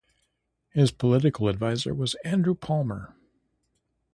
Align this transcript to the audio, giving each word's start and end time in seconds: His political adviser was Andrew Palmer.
His 0.71 0.89
political 0.91 1.47
adviser 1.47 1.93
was 1.93 2.15
Andrew 2.25 2.55
Palmer. 2.55 3.15